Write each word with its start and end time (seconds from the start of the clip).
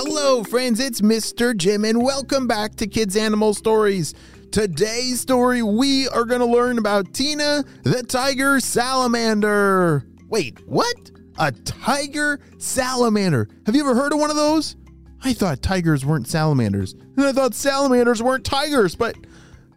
Hello, 0.00 0.44
friends, 0.44 0.78
it's 0.78 1.00
Mr. 1.00 1.56
Jim, 1.56 1.84
and 1.84 2.00
welcome 2.00 2.46
back 2.46 2.76
to 2.76 2.86
Kids 2.86 3.16
Animal 3.16 3.52
Stories. 3.52 4.14
Today's 4.52 5.20
story, 5.20 5.60
we 5.60 6.06
are 6.10 6.24
going 6.24 6.38
to 6.38 6.46
learn 6.46 6.78
about 6.78 7.12
Tina 7.12 7.64
the 7.82 8.04
tiger 8.04 8.60
salamander. 8.60 10.06
Wait, 10.28 10.64
what? 10.68 11.10
A 11.38 11.50
tiger 11.50 12.38
salamander. 12.58 13.48
Have 13.66 13.74
you 13.74 13.80
ever 13.80 13.96
heard 13.96 14.12
of 14.12 14.20
one 14.20 14.30
of 14.30 14.36
those? 14.36 14.76
I 15.24 15.32
thought 15.32 15.62
tigers 15.62 16.06
weren't 16.06 16.28
salamanders, 16.28 16.92
and 16.92 17.26
I 17.26 17.32
thought 17.32 17.56
salamanders 17.56 18.22
weren't 18.22 18.44
tigers, 18.44 18.94
but 18.94 19.16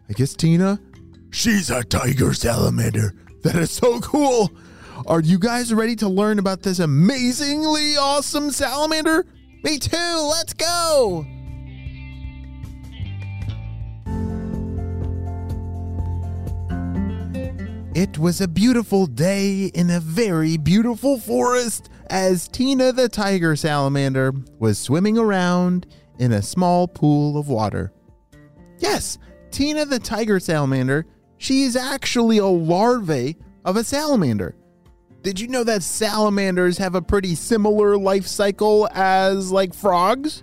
I 0.08 0.12
guess 0.12 0.34
Tina, 0.34 0.78
she's 1.32 1.68
a 1.68 1.82
tiger 1.82 2.32
salamander. 2.32 3.12
That 3.42 3.56
is 3.56 3.72
so 3.72 3.98
cool. 3.98 4.52
Are 5.04 5.20
you 5.20 5.40
guys 5.40 5.74
ready 5.74 5.96
to 5.96 6.08
learn 6.08 6.38
about 6.38 6.62
this 6.62 6.78
amazingly 6.78 7.96
awesome 7.96 8.52
salamander? 8.52 9.26
Me 9.62 9.78
too. 9.78 10.28
Let's 10.30 10.52
go. 10.54 11.26
It 17.94 18.18
was 18.18 18.40
a 18.40 18.48
beautiful 18.48 19.06
day 19.06 19.66
in 19.66 19.90
a 19.90 20.00
very 20.00 20.56
beautiful 20.56 21.18
forest 21.18 21.90
as 22.08 22.48
Tina 22.48 22.90
the 22.90 23.08
tiger 23.08 23.54
salamander 23.54 24.32
was 24.58 24.78
swimming 24.78 25.18
around 25.18 25.86
in 26.18 26.32
a 26.32 26.42
small 26.42 26.88
pool 26.88 27.38
of 27.38 27.48
water. 27.48 27.92
Yes, 28.78 29.18
Tina 29.50 29.84
the 29.84 29.98
tiger 29.98 30.40
salamander, 30.40 31.06
she 31.36 31.64
is 31.64 31.76
actually 31.76 32.38
a 32.38 32.46
larvae 32.46 33.36
of 33.64 33.76
a 33.76 33.84
salamander. 33.84 34.56
Did 35.22 35.38
you 35.38 35.46
know 35.46 35.62
that 35.64 35.84
salamanders 35.84 36.78
have 36.78 36.96
a 36.96 37.02
pretty 37.02 37.36
similar 37.36 37.96
life 37.96 38.26
cycle 38.26 38.88
as 38.92 39.52
like 39.52 39.72
frogs? 39.72 40.42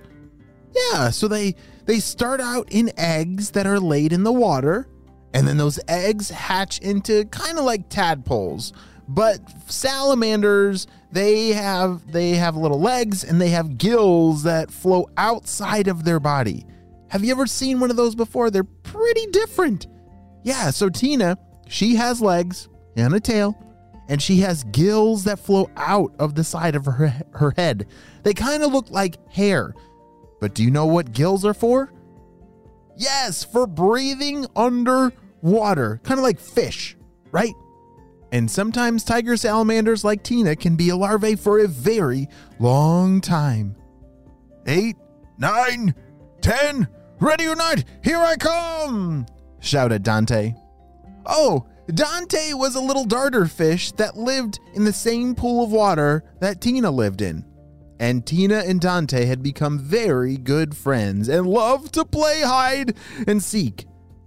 Yeah, 0.74 1.10
so 1.10 1.28
they 1.28 1.56
they 1.86 2.00
start 2.00 2.40
out 2.40 2.72
in 2.72 2.92
eggs 2.98 3.52
that 3.52 3.68
are 3.68 3.80
laid 3.80 4.14
in 4.14 4.24
the 4.24 4.32
water, 4.32 4.88
and 5.34 5.46
then 5.46 5.58
those 5.58 5.80
eggs 5.90 6.30
hatch 6.30 6.80
into 6.80 7.26
kind 7.26 7.58
of 7.58 7.66
like 7.66 7.90
tadpoles. 7.90 8.72
But 9.10 9.42
salamanders, 9.70 10.88
they 11.12 11.50
have 11.50 12.10
they 12.10 12.32
have 12.32 12.56
little 12.56 12.80
legs 12.80 13.26
and 13.26 13.42
they 13.42 13.50
have 13.50 13.78
gills 13.78 14.44
that 14.44 14.72
flow 14.72 15.10
outside 15.18 15.90
of 15.90 16.06
their 16.06 16.22
body. 16.22 16.66
Have 17.10 17.26
you 17.26 17.32
ever 17.32 17.48
seen 17.48 17.82
one 17.82 17.90
of 17.90 17.98
those 17.98 18.16
before? 18.16 18.50
They're 18.50 18.64
pretty 18.64 19.26
different. 19.32 19.88
Yeah, 20.44 20.70
so 20.70 20.88
Tina, 20.90 21.38
she 21.68 21.96
has 21.96 22.22
legs 22.22 22.70
and 22.96 23.14
a 23.14 23.20
tail 23.20 23.58
and 24.10 24.22
she 24.22 24.40
has 24.40 24.64
gills 24.66 25.24
that 25.24 25.40
flow 25.40 25.70
out 25.78 26.14
of 26.20 26.36
the 26.36 26.44
side 26.44 26.76
of 26.76 26.86
her, 26.86 27.14
her 27.34 27.54
head. 27.56 27.86
They 28.24 28.34
kind 28.34 28.64
of 28.64 28.74
look 28.74 28.90
like 28.90 29.18
hair. 29.32 29.74
But 30.42 30.56
do 30.56 30.64
you 30.64 30.72
know 30.72 30.88
what 30.88 31.14
gills 31.14 31.46
are 31.46 31.54
for? 31.54 31.94
Yes, 32.98 33.44
for 33.44 33.68
breathing 33.68 34.46
underwater, 34.56 36.02
kind 36.04 36.20
of 36.20 36.24
like 36.24 36.40
fish, 36.40 36.98
right? 37.32 37.54
And 38.32 38.50
sometimes 38.50 39.04
tiger 39.04 39.38
salamanders 39.38 40.04
like 40.04 40.24
Tina 40.24 40.56
can 40.56 40.76
be 40.76 40.90
a 40.90 40.96
larvae 40.96 41.36
for 41.36 41.60
a 41.60 41.68
very 41.68 42.28
long 42.60 43.22
time. 43.22 43.76
Eight, 44.66 44.98
nine, 45.38 45.94
ten, 46.42 46.88
ready 47.20 47.48
or 47.48 47.56
not, 47.56 47.84
here 48.04 48.20
I 48.20 48.36
come! 48.36 49.26
shouted 49.60 50.04
Dante. 50.04 50.54
Oh, 51.26 51.68
Dante 51.94 52.54
was 52.54 52.76
a 52.76 52.82
little 52.82 53.06
darter 53.06 53.48
fish 53.48 53.92
that 53.94 54.16
lived 54.16 54.60
in 54.74 54.84
the 54.84 54.94
same 54.94 55.34
pool 55.34 55.64
of 55.64 55.72
water 55.72 56.24
that 56.40 56.62
Tina 56.62 56.92
lived 56.92 57.22
in. 57.22 57.44
And 58.00 58.26
Tina 58.26 58.60
and 58.60 58.80
Dante 58.80 59.26
had 59.26 59.42
become 59.42 59.80
very 59.80 60.38
good 60.38 60.78
friends 60.78 61.28
and 61.28 61.48
loved 61.48 61.94
to 61.96 62.06
play 62.06 62.42
hide 62.42 62.96
and 63.28 63.44
seek. 63.44 63.86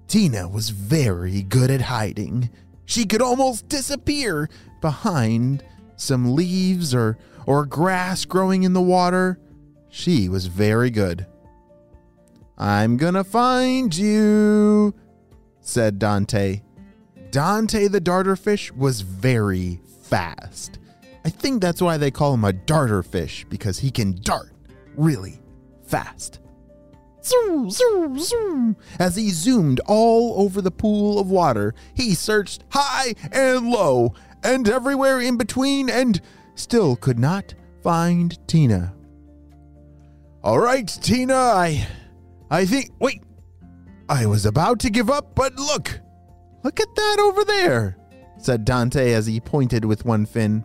Tina 0.09 0.49
was 0.49 0.71
very 0.71 1.43
good 1.43 1.71
at 1.71 1.81
hiding. 1.83 2.51
She 2.85 3.07
could 3.07 3.23
almost 3.23 3.69
disappear 3.69 4.51
behind 4.81 5.65
some 5.97 6.35
leaves 6.35 6.95
or, 6.95 7.17
or 7.47 7.65
grass 7.65 8.25
growing 8.25 8.65
in 8.65 8.73
the 8.73 8.83
water. 8.83 9.39
She 9.89 10.29
was 10.29 10.47
very 10.47 10.91
good. 10.91 11.27
I'm 12.59 12.97
gonna 12.97 13.25
find 13.25 13.97
you, 13.97 14.95
said 15.61 15.99
Dante. 15.99 16.61
Dante 17.33 17.89
the 17.89 18.01
darterfish 18.01 18.71
was 18.77 19.01
very 19.01 19.81
fast. 20.03 20.79
I 21.25 21.31
think 21.31 21.63
that's 21.63 21.81
why 21.81 21.97
they 21.97 22.11
call 22.11 22.35
him 22.35 22.45
a 22.45 22.53
darterfish 22.53 23.49
because 23.49 23.79
he 23.79 23.91
can 23.91 24.21
dart 24.21 24.53
really 24.97 25.41
fast. 25.87 26.41
Zoom, 27.25 27.71
zoom, 27.71 28.19
zoom. 28.19 28.77
As 28.99 29.17
he 29.17 29.31
zoomed 29.31 29.81
all 29.87 30.43
over 30.43 30.61
the 30.61 30.71
pool 30.71 31.19
of 31.19 31.31
water, 31.31 31.75
he 31.95 32.15
searched 32.15 32.65
high 32.71 33.15
and 33.33 33.71
low 33.71 34.13
and 34.45 34.69
everywhere 34.69 35.19
in 35.19 35.39
between 35.39 35.89
and 35.89 36.21
still 36.55 36.97
could 36.97 37.19
not 37.19 37.55
find 37.83 38.47
Tina. 38.47 38.95
All 40.45 40.59
right, 40.59 40.87
Tina, 40.87 41.35
I 41.35 41.87
I 42.51 42.67
think 42.67 42.91
wait. 42.99 43.23
I 44.11 44.27
was 44.27 44.45
about 44.45 44.81
to 44.81 44.91
give 44.91 45.09
up, 45.09 45.35
but 45.35 45.55
look, 45.55 45.99
Look 46.63 46.81
at 46.81 46.95
that 46.95 47.17
over 47.21 47.45
there, 47.45 47.97
said 48.39 48.65
Dante 48.65 49.13
as 49.13 49.27
he 49.27 49.41
pointed 49.41 49.85
with 49.85 50.05
one 50.05 50.27
fin. 50.27 50.65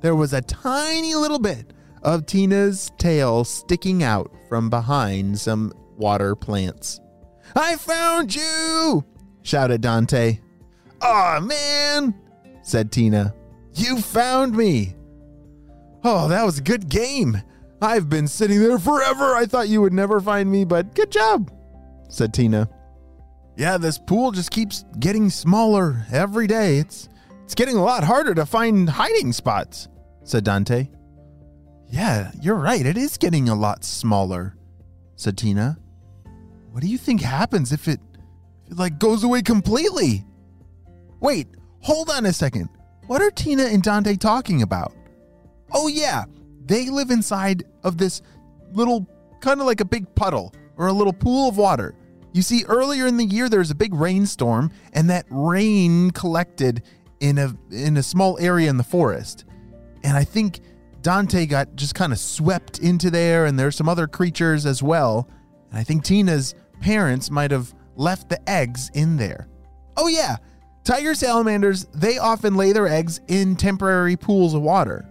There 0.00 0.16
was 0.16 0.32
a 0.32 0.42
tiny 0.42 1.14
little 1.14 1.38
bit 1.38 1.72
of 2.02 2.26
Tina's 2.26 2.90
tail 2.98 3.44
sticking 3.44 4.02
out 4.02 4.32
from 4.48 4.70
behind 4.70 5.38
some 5.38 5.72
water 5.96 6.34
plants. 6.34 7.00
I 7.54 7.76
found 7.76 8.34
you! 8.34 9.04
shouted 9.42 9.80
Dante. 9.80 10.40
Aw, 11.02 11.36
oh, 11.36 11.40
man, 11.40 12.14
said 12.62 12.90
Tina. 12.90 13.34
You 13.74 14.00
found 14.00 14.56
me. 14.56 14.96
Oh, 16.02 16.28
that 16.28 16.44
was 16.44 16.58
a 16.58 16.62
good 16.62 16.88
game. 16.88 17.40
I've 17.80 18.08
been 18.08 18.26
sitting 18.26 18.60
there 18.60 18.78
forever. 18.78 19.34
I 19.34 19.46
thought 19.46 19.68
you 19.68 19.80
would 19.82 19.92
never 19.92 20.20
find 20.20 20.50
me, 20.50 20.64
but 20.64 20.94
good 20.94 21.10
job, 21.10 21.50
said 22.08 22.32
Tina. 22.32 22.68
Yeah, 23.56 23.78
this 23.78 23.98
pool 23.98 24.32
just 24.32 24.50
keeps 24.50 24.84
getting 24.98 25.30
smaller 25.30 26.04
every 26.12 26.46
day. 26.46 26.78
It's 26.78 27.08
it's 27.44 27.54
getting 27.54 27.76
a 27.76 27.82
lot 27.82 28.04
harder 28.04 28.34
to 28.34 28.44
find 28.44 28.88
hiding 28.88 29.32
spots, 29.32 29.88
said 30.24 30.44
Dante. 30.44 30.88
Yeah, 31.88 32.32
you're 32.40 32.56
right. 32.56 32.84
It 32.84 32.98
is 32.98 33.16
getting 33.16 33.48
a 33.48 33.54
lot 33.54 33.84
smaller, 33.84 34.56
said 35.14 35.38
Tina. 35.38 35.78
What 36.70 36.82
do 36.82 36.88
you 36.88 36.98
think 36.98 37.22
happens 37.22 37.72
if 37.72 37.88
it, 37.88 38.00
if 38.66 38.72
it 38.72 38.78
like 38.78 38.98
goes 38.98 39.24
away 39.24 39.40
completely? 39.40 40.24
Wait, 41.20 41.46
hold 41.80 42.10
on 42.10 42.26
a 42.26 42.32
second. 42.32 42.68
What 43.06 43.22
are 43.22 43.30
Tina 43.30 43.62
and 43.64 43.82
Dante 43.82 44.16
talking 44.16 44.60
about? 44.60 44.92
Oh 45.72 45.88
yeah, 45.88 46.24
they 46.66 46.90
live 46.90 47.10
inside 47.10 47.64
of 47.84 47.96
this 47.96 48.20
little 48.72 49.08
kind 49.40 49.60
of 49.60 49.66
like 49.66 49.80
a 49.80 49.86
big 49.86 50.12
puddle 50.14 50.52
or 50.76 50.88
a 50.88 50.92
little 50.92 51.12
pool 51.12 51.48
of 51.48 51.56
water 51.56 51.94
you 52.36 52.42
see, 52.42 52.64
earlier 52.68 53.06
in 53.06 53.16
the 53.16 53.24
year 53.24 53.48
there 53.48 53.60
was 53.60 53.70
a 53.70 53.74
big 53.74 53.94
rainstorm, 53.94 54.70
and 54.92 55.08
that 55.08 55.24
rain 55.30 56.10
collected 56.10 56.82
in 57.20 57.38
a 57.38 57.56
in 57.70 57.96
a 57.96 58.02
small 58.02 58.38
area 58.38 58.68
in 58.68 58.76
the 58.76 58.84
forest. 58.84 59.46
And 60.04 60.16
I 60.16 60.24
think 60.24 60.60
Dante 61.00 61.46
got 61.46 61.74
just 61.76 61.94
kind 61.94 62.12
of 62.12 62.18
swept 62.18 62.78
into 62.78 63.10
there, 63.10 63.46
and 63.46 63.58
there's 63.58 63.74
some 63.74 63.88
other 63.88 64.06
creatures 64.06 64.66
as 64.66 64.82
well. 64.82 65.28
And 65.70 65.78
I 65.78 65.82
think 65.82 66.04
Tina's 66.04 66.54
parents 66.80 67.30
might 67.30 67.50
have 67.50 67.74
left 67.96 68.28
the 68.28 68.48
eggs 68.48 68.90
in 68.92 69.16
there. 69.16 69.48
Oh 69.96 70.08
yeah, 70.08 70.36
tiger 70.84 71.14
salamanders, 71.14 71.86
they 71.94 72.18
often 72.18 72.54
lay 72.54 72.72
their 72.72 72.86
eggs 72.86 73.18
in 73.28 73.56
temporary 73.56 74.16
pools 74.16 74.52
of 74.52 74.60
water 74.60 75.08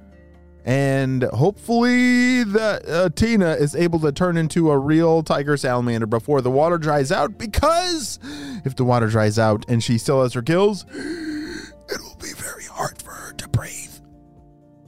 and 0.66 1.24
hopefully 1.24 2.44
that 2.44 2.90
uh, 2.90 3.10
Tina 3.16 3.52
is 3.52 3.76
able 3.76 4.00
to 4.00 4.12
turn 4.12 4.36
into 4.36 4.72
a 4.72 4.78
real 4.78 5.22
tiger 5.22 5.56
salamander 5.58 6.08
before 6.08 6.42
the 6.42 6.50
water 6.50 6.80
dries 6.80 7.12
out. 7.12 7.38
Because 7.38 8.20
if 8.66 8.76
the 8.76 8.84
water 8.84 9.08
dries 9.08 9.38
out 9.38 9.64
and 9.70 9.84
she 9.84 10.00
still 10.00 10.24
has 10.24 10.34
her 10.34 10.42
gills, 10.42 10.84
it'll 10.90 12.18
be 12.20 12.34
very 12.36 12.64
hard 12.64 13.00
for 13.00 13.12
her 13.12 13.32
to 13.34 13.48
breathe. 13.48 13.94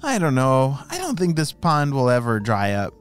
I 0.01 0.17
don't 0.17 0.33
know. 0.35 0.79
I 0.89 0.97
don't 0.97 1.17
think 1.17 1.35
this 1.35 1.53
pond 1.53 1.93
will 1.93 2.09
ever 2.09 2.39
dry 2.39 2.71
up. 2.71 2.95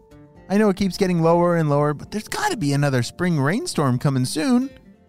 I 0.50 0.58
know 0.58 0.69
it 0.69 0.76
keeps 0.76 0.99
getting 0.99 1.22
lower 1.22 1.56
and 1.56 1.70
lower, 1.70 1.94
but 1.94 2.11
there's 2.11 2.29
got 2.29 2.50
to 2.50 2.58
be 2.58 2.75
another 2.75 3.02
spring 3.02 3.40
rainstorm 3.40 3.99
coming 3.99 4.26
soon. 4.26 4.69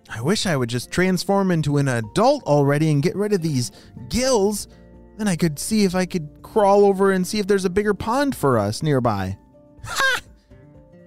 I 0.09 0.21
wish 0.21 0.45
I 0.45 0.55
would 0.55 0.69
just 0.69 0.89
transform 0.89 1.51
into 1.51 1.77
an 1.77 1.89
adult 1.89 2.43
already 2.43 2.91
and 2.91 3.03
get 3.03 3.15
rid 3.17 3.33
of 3.33 3.41
these 3.41 3.73
gills. 4.07 4.69
Then 5.17 5.27
I 5.27 5.35
could 5.35 5.57
see 5.57 5.83
if 5.83 5.95
I 5.95 6.05
could 6.05 6.41
crawl 6.43 6.85
over 6.85 7.11
and 7.11 7.25
see 7.25 7.39
if 7.39 7.47
there's 7.47 7.65
a 7.65 7.69
bigger 7.69 7.93
pond 7.93 8.35
for 8.35 8.57
us 8.57 8.83
nearby. 8.83 9.37
Ha! 9.83 10.21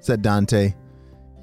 said 0.00 0.22
Dante. 0.22 0.74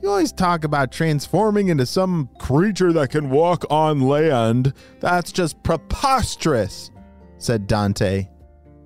You 0.01 0.09
always 0.09 0.31
talk 0.31 0.63
about 0.63 0.91
transforming 0.91 1.69
into 1.69 1.85
some 1.85 2.29
creature 2.39 2.93
that 2.93 3.11
can 3.11 3.29
walk 3.29 3.65
on 3.69 4.01
land. 4.01 4.73
That's 4.99 5.31
just 5.31 5.61
preposterous, 5.63 6.91
said 7.37 7.67
Dante. 7.67 8.27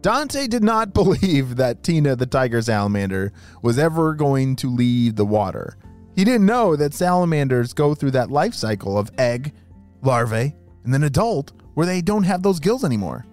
Dante 0.01 0.47
did 0.47 0.63
not 0.63 0.93
believe 0.93 1.57
that 1.57 1.83
Tina 1.83 2.15
the 2.15 2.25
tiger 2.25 2.61
salamander 2.61 3.33
was 3.61 3.77
ever 3.77 4.13
going 4.13 4.55
to 4.57 4.69
leave 4.69 5.15
the 5.15 5.25
water. 5.25 5.77
He 6.15 6.23
didn't 6.23 6.45
know 6.45 6.75
that 6.75 6.93
salamanders 6.93 7.73
go 7.73 7.93
through 7.93 8.11
that 8.11 8.31
life 8.31 8.53
cycle 8.53 8.97
of 8.97 9.11
egg, 9.17 9.53
larvae, 10.01 10.55
and 10.83 10.93
then 10.93 11.03
adult 11.03 11.51
where 11.73 11.85
they 11.85 12.01
don't 12.01 12.23
have 12.23 12.43
those 12.43 12.59
gills 12.59 12.83
anymore. 12.83 13.25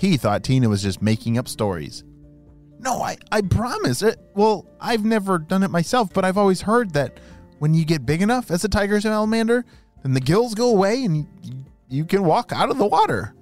He 0.00 0.16
thought 0.16 0.42
Tina 0.42 0.66
was 0.66 0.82
just 0.82 1.02
making 1.02 1.36
up 1.36 1.46
stories. 1.46 2.04
No, 2.78 3.02
I, 3.02 3.18
I 3.30 3.42
promise. 3.42 4.00
It, 4.00 4.18
well, 4.34 4.66
I've 4.80 5.04
never 5.04 5.38
done 5.38 5.62
it 5.62 5.70
myself, 5.70 6.10
but 6.14 6.24
I've 6.24 6.38
always 6.38 6.62
heard 6.62 6.94
that 6.94 7.20
when 7.58 7.74
you 7.74 7.84
get 7.84 8.06
big 8.06 8.22
enough 8.22 8.50
as 8.50 8.64
a 8.64 8.68
tiger 8.70 8.98
salamander, 8.98 9.62
then 10.02 10.14
the 10.14 10.20
gills 10.20 10.54
go 10.54 10.70
away 10.70 11.04
and 11.04 11.18
you, 11.18 11.26
you 11.90 12.04
can 12.06 12.24
walk 12.24 12.50
out 12.50 12.70
of 12.70 12.78
the 12.78 12.86
water. 12.86 13.34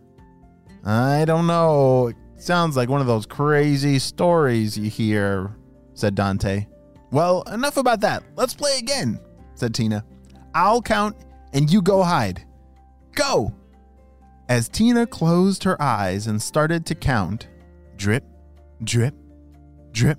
I 0.84 1.24
don't 1.26 1.46
know. 1.46 2.08
It 2.08 2.16
sounds 2.38 2.76
like 2.76 2.88
one 2.88 3.00
of 3.00 3.06
those 3.06 3.24
crazy 3.24 4.00
stories 4.00 4.76
you 4.76 4.90
hear, 4.90 5.54
said 5.94 6.16
Dante. 6.16 6.66
Well, 7.12 7.42
enough 7.42 7.76
about 7.76 8.00
that. 8.00 8.24
Let's 8.34 8.54
play 8.54 8.78
again, 8.78 9.20
said 9.54 9.76
Tina. 9.76 10.04
I'll 10.56 10.82
count 10.82 11.14
and 11.52 11.70
you 11.70 11.82
go 11.82 12.02
hide. 12.02 12.44
Go! 13.14 13.54
As 14.48 14.68
Tina 14.68 15.06
closed 15.06 15.64
her 15.64 15.80
eyes 15.80 16.26
and 16.26 16.40
started 16.40 16.86
to 16.86 16.94
count, 16.94 17.48
drip, 17.96 18.24
drip, 18.82 19.14
drip, 19.92 20.18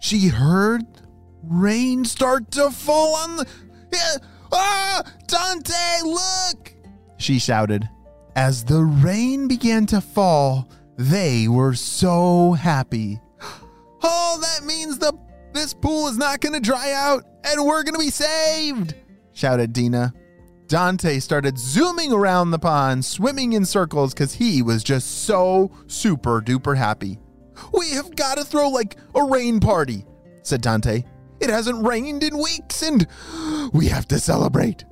she 0.00 0.28
heard 0.28 0.82
rain 1.42 2.04
start 2.04 2.50
to 2.52 2.70
fall 2.70 3.14
on 3.14 3.36
the. 3.38 3.46
Ah! 4.52 5.02
Dante, 5.26 6.02
look! 6.04 6.72
She 7.18 7.38
shouted. 7.38 7.88
As 8.36 8.64
the 8.64 8.82
rain 8.82 9.48
began 9.48 9.86
to 9.86 10.00
fall, 10.00 10.68
they 10.96 11.48
were 11.48 11.74
so 11.74 12.52
happy. 12.52 13.20
Oh, 14.08 14.38
that 14.40 14.64
means 14.64 14.98
the 14.98 15.12
this 15.52 15.74
pool 15.74 16.06
is 16.06 16.16
not 16.16 16.40
going 16.40 16.52
to 16.52 16.60
dry 16.60 16.92
out 16.92 17.24
and 17.42 17.64
we're 17.64 17.82
going 17.82 17.94
to 17.94 17.98
be 17.98 18.10
saved, 18.10 18.94
shouted 19.32 19.74
Tina. 19.74 20.12
Dante 20.68 21.20
started 21.20 21.58
zooming 21.58 22.12
around 22.12 22.50
the 22.50 22.58
pond, 22.58 23.04
swimming 23.04 23.52
in 23.52 23.64
circles 23.64 24.12
because 24.12 24.34
he 24.34 24.62
was 24.62 24.82
just 24.82 25.24
so 25.24 25.70
super 25.86 26.40
duper 26.40 26.76
happy. 26.76 27.18
We 27.72 27.90
have 27.90 28.16
got 28.16 28.36
to 28.36 28.44
throw 28.44 28.68
like 28.68 28.96
a 29.14 29.22
rain 29.22 29.60
party, 29.60 30.04
said 30.42 30.62
Dante. 30.62 31.04
It 31.40 31.50
hasn't 31.50 31.86
rained 31.86 32.24
in 32.24 32.36
weeks 32.36 32.82
and 32.82 33.06
we 33.72 33.86
have 33.88 34.08
to 34.08 34.18
celebrate. 34.18 34.84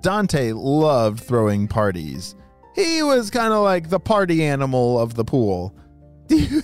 Dante 0.00 0.52
loved 0.52 1.20
throwing 1.20 1.68
parties. 1.68 2.34
He 2.74 3.02
was 3.02 3.30
kind 3.30 3.54
of 3.54 3.62
like 3.62 3.88
the 3.88 4.00
party 4.00 4.44
animal 4.44 4.98
of 4.98 5.14
the 5.14 5.24
pool. 5.24 5.74
Do 6.26 6.36
you, 6.36 6.62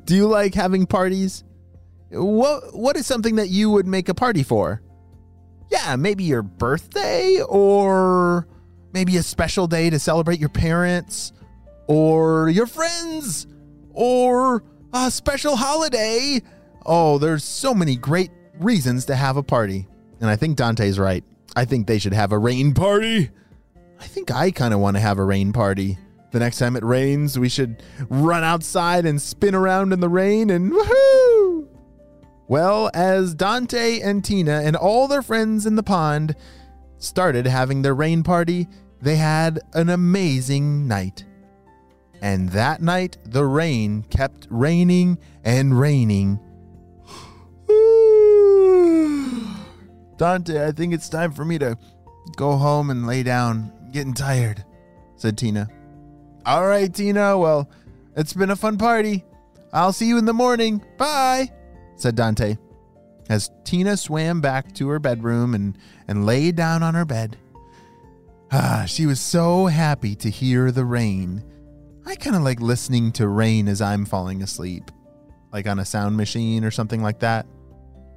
do 0.00 0.14
you 0.14 0.26
like 0.26 0.54
having 0.54 0.86
parties? 0.86 1.44
What 2.10 2.74
what 2.76 2.96
is 2.96 3.06
something 3.06 3.36
that 3.36 3.48
you 3.48 3.70
would 3.70 3.86
make 3.86 4.08
a 4.08 4.14
party 4.14 4.42
for? 4.42 4.82
Yeah, 5.72 5.96
maybe 5.96 6.24
your 6.24 6.42
birthday 6.42 7.40
or 7.48 8.46
maybe 8.92 9.16
a 9.16 9.22
special 9.22 9.66
day 9.66 9.88
to 9.88 9.98
celebrate 9.98 10.38
your 10.38 10.50
parents 10.50 11.32
or 11.86 12.50
your 12.50 12.66
friends 12.66 13.46
or 13.94 14.62
a 14.92 15.10
special 15.10 15.56
holiday. 15.56 16.42
Oh, 16.84 17.16
there's 17.16 17.42
so 17.42 17.72
many 17.72 17.96
great 17.96 18.30
reasons 18.60 19.06
to 19.06 19.16
have 19.16 19.38
a 19.38 19.42
party. 19.42 19.88
And 20.20 20.28
I 20.28 20.36
think 20.36 20.58
Dante's 20.58 20.98
right. 20.98 21.24
I 21.56 21.64
think 21.64 21.86
they 21.86 21.98
should 21.98 22.12
have 22.12 22.32
a 22.32 22.38
rain 22.38 22.74
party. 22.74 23.30
I 23.98 24.04
think 24.04 24.30
I 24.30 24.50
kind 24.50 24.74
of 24.74 24.80
want 24.80 24.96
to 24.96 25.00
have 25.00 25.18
a 25.18 25.24
rain 25.24 25.54
party. 25.54 25.96
The 26.32 26.38
next 26.38 26.58
time 26.58 26.76
it 26.76 26.84
rains, 26.84 27.38
we 27.38 27.48
should 27.48 27.82
run 28.10 28.44
outside 28.44 29.06
and 29.06 29.20
spin 29.20 29.54
around 29.54 29.92
in 29.94 30.00
the 30.00 30.08
rain 30.08 30.50
and 30.50 30.70
woohoo! 30.70 31.11
Well, 32.48 32.90
as 32.92 33.34
Dante 33.34 34.00
and 34.00 34.24
Tina 34.24 34.62
and 34.62 34.76
all 34.76 35.08
their 35.08 35.22
friends 35.22 35.66
in 35.66 35.76
the 35.76 35.82
pond 35.82 36.34
started 36.98 37.46
having 37.46 37.82
their 37.82 37.94
rain 37.94 38.22
party, 38.22 38.68
they 39.00 39.16
had 39.16 39.60
an 39.74 39.88
amazing 39.88 40.86
night. 40.86 41.24
And 42.20 42.50
that 42.50 42.82
night, 42.82 43.16
the 43.24 43.44
rain 43.44 44.04
kept 44.10 44.46
raining 44.50 45.18
and 45.44 45.78
raining 45.78 46.38
Dante, 50.16 50.66
I 50.66 50.72
think 50.72 50.92
it's 50.92 51.08
time 51.08 51.32
for 51.32 51.44
me 51.44 51.58
to 51.58 51.78
go 52.36 52.56
home 52.56 52.90
and 52.90 53.06
lay 53.06 53.22
down. 53.22 53.72
I'm 53.80 53.92
getting 53.92 54.14
tired, 54.14 54.64
said 55.16 55.38
Tina. 55.38 55.68
All 56.44 56.66
right, 56.66 56.92
Tina. 56.92 57.38
Well, 57.38 57.70
it's 58.16 58.32
been 58.32 58.50
a 58.50 58.56
fun 58.56 58.78
party. 58.78 59.24
I'll 59.72 59.92
see 59.92 60.06
you 60.06 60.18
in 60.18 60.24
the 60.24 60.34
morning. 60.34 60.82
Bye, 60.98 61.50
said 61.96 62.14
Dante. 62.16 62.56
As 63.28 63.50
Tina 63.64 63.96
swam 63.96 64.40
back 64.40 64.72
to 64.74 64.88
her 64.88 64.98
bedroom 64.98 65.54
and, 65.54 65.78
and 66.08 66.26
lay 66.26 66.52
down 66.52 66.82
on 66.82 66.94
her 66.94 67.04
bed. 67.04 67.36
Ah, 68.50 68.84
she 68.86 69.06
was 69.06 69.20
so 69.20 69.66
happy 69.66 70.14
to 70.16 70.28
hear 70.28 70.70
the 70.70 70.84
rain. 70.84 71.42
I 72.04 72.16
kind 72.16 72.36
of 72.36 72.42
like 72.42 72.60
listening 72.60 73.12
to 73.12 73.28
rain 73.28 73.68
as 73.68 73.80
I'm 73.80 74.04
falling 74.04 74.42
asleep, 74.42 74.90
like 75.52 75.66
on 75.66 75.78
a 75.78 75.84
sound 75.84 76.16
machine 76.16 76.64
or 76.64 76.70
something 76.70 77.02
like 77.02 77.20
that. 77.20 77.46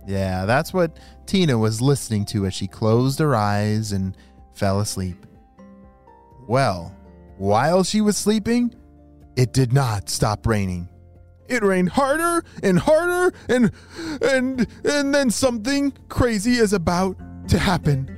Yeah, 0.07 0.45
that's 0.45 0.73
what 0.73 0.99
Tina 1.25 1.57
was 1.57 1.81
listening 1.81 2.25
to 2.25 2.45
as 2.45 2.53
she 2.53 2.67
closed 2.67 3.19
her 3.19 3.35
eyes 3.35 3.91
and 3.91 4.17
fell 4.53 4.79
asleep. 4.79 5.25
Well, 6.47 6.95
while 7.37 7.83
she 7.83 8.01
was 8.01 8.17
sleeping, 8.17 8.73
it 9.35 9.53
did 9.53 9.73
not 9.73 10.09
stop 10.09 10.45
raining. 10.45 10.89
It 11.47 11.63
rained 11.63 11.89
harder 11.89 12.43
and 12.63 12.79
harder 12.79 13.35
and 13.47 13.71
and 14.21 14.67
and 14.83 15.13
then 15.13 15.29
something 15.29 15.93
crazy 16.09 16.53
is 16.53 16.73
about 16.73 17.17
to 17.49 17.59
happen. 17.59 18.11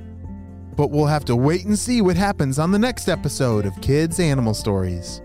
But 0.76 0.90
we'll 0.90 1.06
have 1.06 1.24
to 1.26 1.36
wait 1.36 1.64
and 1.66 1.78
see 1.78 2.00
what 2.00 2.16
happens 2.16 2.58
on 2.58 2.70
the 2.70 2.78
next 2.78 3.08
episode 3.08 3.66
of 3.66 3.78
Kids 3.80 4.20
Animal 4.20 4.54
Stories. 4.54 5.20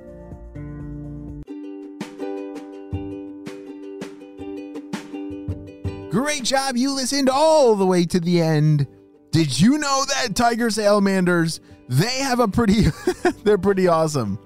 Great 6.10 6.44
job. 6.44 6.76
You 6.76 6.92
listened 6.94 7.30
all 7.30 7.76
the 7.76 7.86
way 7.86 8.06
to 8.06 8.20
the 8.20 8.42
end. 8.42 8.88
Did 9.32 9.60
you 9.60 9.78
know 9.78 10.04
that 10.08 10.36
tiger 10.36 10.70
salamanders, 10.70 11.60
they 11.90 12.20
have 12.20 12.40
a 12.40 12.48
pretty 12.48 12.86
they're 13.44 13.58
pretty 13.58 13.88
awesome. 13.88 14.38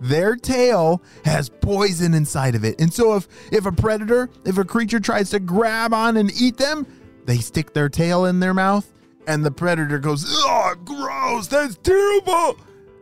Their 0.00 0.34
tail 0.36 1.02
has 1.24 1.48
poison 1.48 2.14
inside 2.14 2.54
of 2.54 2.64
it. 2.64 2.80
And 2.80 2.92
so 2.92 3.16
if 3.16 3.28
if 3.52 3.66
a 3.66 3.72
predator, 3.72 4.30
if 4.44 4.58
a 4.58 4.64
creature 4.64 5.00
tries 5.00 5.30
to 5.30 5.40
grab 5.40 5.92
on 5.92 6.16
and 6.16 6.32
eat 6.40 6.56
them, 6.56 6.86
they 7.26 7.38
stick 7.38 7.72
their 7.74 7.88
tail 7.88 8.24
in 8.24 8.40
their 8.40 8.54
mouth 8.54 8.90
and 9.26 9.44
the 9.44 9.50
predator 9.50 9.98
goes, 9.98 10.24
"Oh, 10.28 10.74
gross. 10.84 11.46
That's 11.46 11.76
terrible." 11.76 12.56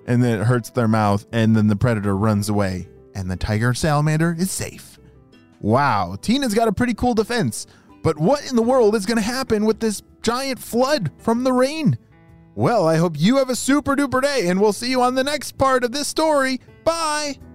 And 0.07 0.23
then 0.23 0.40
it 0.40 0.45
hurts 0.45 0.71
their 0.71 0.88
mouth 0.88 1.26
and 1.33 1.57
then 1.57 1.69
the 1.69 1.76
predator 1.76 2.17
runs 2.17 2.49
away 2.49 2.88
and 3.14 3.31
the 3.31 3.37
tiger 3.37 3.75
salamander 3.75 4.35
is 4.38 4.50
safe. 4.50 4.99
Wow, 5.61 6.17
Tina's 6.21 6.55
got 6.55 6.69
a 6.69 6.73
pretty 6.73 6.95
cool 6.95 7.14
defense. 7.14 7.67
But 8.02 8.19
what 8.19 8.49
in 8.49 8.57
the 8.57 8.62
world 8.62 8.95
is 8.95 9.07
going 9.07 9.17
to 9.17 9.23
happen 9.23 9.64
with 9.64 9.81
this 9.81 10.02
giant 10.23 10.59
flood 10.61 11.11
from 11.19 11.45
the 11.45 11.52
rain? 11.52 11.99
Well, 12.55 12.87
I 12.87 12.97
hope 12.97 13.19
you 13.19 13.37
have 13.37 13.50
a 13.50 13.57
super 13.57 13.95
duper 13.95 14.23
day, 14.23 14.49
and 14.49 14.61
we'll 14.61 14.73
see 14.73 14.90
you 14.90 15.02
on 15.02 15.14
the 15.14 15.25
next 15.25 15.59
part 15.59 15.85
of 15.85 15.93
this 15.93 16.09
story. 16.09 16.61
Bye. 16.88 17.48